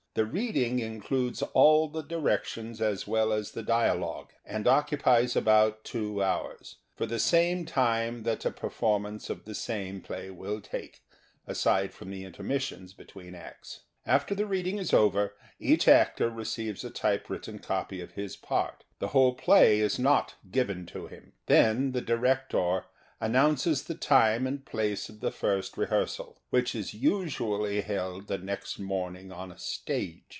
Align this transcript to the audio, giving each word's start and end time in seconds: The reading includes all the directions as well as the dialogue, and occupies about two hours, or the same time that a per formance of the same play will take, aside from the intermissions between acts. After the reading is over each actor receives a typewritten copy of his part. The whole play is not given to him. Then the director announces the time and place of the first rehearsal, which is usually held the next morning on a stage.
The 0.13 0.25
reading 0.25 0.79
includes 0.79 1.41
all 1.41 1.87
the 1.87 2.01
directions 2.03 2.81
as 2.81 3.07
well 3.07 3.31
as 3.31 3.51
the 3.51 3.63
dialogue, 3.63 4.33
and 4.45 4.67
occupies 4.67 5.37
about 5.37 5.85
two 5.85 6.21
hours, 6.21 6.75
or 6.99 7.05
the 7.05 7.17
same 7.17 7.63
time 7.65 8.23
that 8.23 8.43
a 8.43 8.51
per 8.51 8.69
formance 8.69 9.29
of 9.29 9.45
the 9.45 9.55
same 9.55 10.01
play 10.01 10.29
will 10.29 10.59
take, 10.59 10.99
aside 11.47 11.93
from 11.93 12.11
the 12.11 12.25
intermissions 12.25 12.93
between 12.93 13.35
acts. 13.35 13.83
After 14.05 14.35
the 14.35 14.45
reading 14.45 14.79
is 14.79 14.91
over 14.93 15.33
each 15.59 15.87
actor 15.87 16.29
receives 16.29 16.83
a 16.83 16.89
typewritten 16.89 17.59
copy 17.59 18.01
of 18.01 18.11
his 18.15 18.35
part. 18.35 18.83
The 18.99 19.09
whole 19.15 19.35
play 19.35 19.79
is 19.79 19.97
not 19.97 20.35
given 20.51 20.85
to 20.87 21.07
him. 21.07 21.31
Then 21.45 21.93
the 21.93 22.01
director 22.01 22.83
announces 23.23 23.83
the 23.83 23.93
time 23.93 24.47
and 24.47 24.65
place 24.65 25.07
of 25.07 25.19
the 25.19 25.29
first 25.31 25.77
rehearsal, 25.77 26.41
which 26.49 26.73
is 26.73 26.95
usually 26.95 27.81
held 27.81 28.25
the 28.25 28.37
next 28.39 28.79
morning 28.79 29.31
on 29.31 29.51
a 29.51 29.59
stage. 29.59 30.23